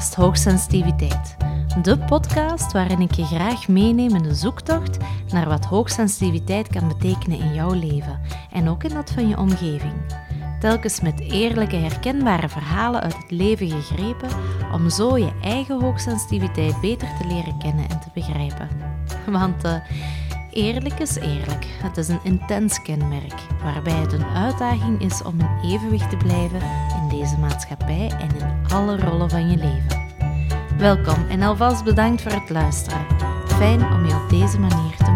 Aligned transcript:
Hoogsensitiviteit. 0.00 1.36
De 1.82 1.98
podcast 1.98 2.72
waarin 2.72 3.00
ik 3.00 3.12
je 3.12 3.24
graag 3.24 3.68
meeneem 3.68 4.14
in 4.14 4.22
de 4.22 4.34
zoektocht 4.34 4.96
naar 5.32 5.48
wat 5.48 5.64
hoogsensitiviteit 5.64 6.68
kan 6.68 6.88
betekenen 6.88 7.38
in 7.38 7.54
jouw 7.54 7.72
leven 7.72 8.20
en 8.52 8.68
ook 8.68 8.84
in 8.84 8.94
dat 8.94 9.10
van 9.10 9.28
je 9.28 9.38
omgeving. 9.38 9.92
Telkens 10.60 11.00
met 11.00 11.20
eerlijke, 11.20 11.76
herkenbare 11.76 12.48
verhalen 12.48 13.00
uit 13.00 13.16
het 13.16 13.30
leven 13.30 13.70
gegrepen 13.70 14.28
om 14.72 14.90
zo 14.90 15.18
je 15.18 15.32
eigen 15.42 15.80
hoogsensitiviteit 15.80 16.80
beter 16.80 17.08
te 17.20 17.26
leren 17.26 17.58
kennen 17.58 17.88
en 17.88 18.00
te 18.00 18.08
begrijpen. 18.14 18.68
Want 19.26 19.64
uh, 19.64 19.74
Eerlijk 20.50 20.98
is 20.98 21.16
eerlijk. 21.16 21.66
Het 21.82 21.96
is 21.96 22.08
een 22.08 22.20
intens 22.22 22.82
kenmerk, 22.82 23.34
waarbij 23.62 23.92
het 23.92 24.12
een 24.12 24.24
uitdaging 24.24 25.00
is 25.00 25.22
om 25.22 25.40
in 25.40 25.70
evenwicht 25.70 26.10
te 26.10 26.16
blijven 26.16 26.60
deze 27.10 27.38
maatschappij 27.38 28.10
en 28.18 28.28
in 28.36 28.72
alle 28.72 28.96
rollen 28.96 29.30
van 29.30 29.50
je 29.50 29.56
leven. 29.56 30.08
Welkom 30.78 31.28
en 31.28 31.42
alvast 31.42 31.84
bedankt 31.84 32.22
voor 32.22 32.32
het 32.32 32.50
luisteren. 32.50 33.06
Fijn 33.46 33.92
om 33.92 34.06
je 34.06 34.14
op 34.14 34.30
deze 34.30 34.58
manier 34.58 34.96
te 34.96 35.10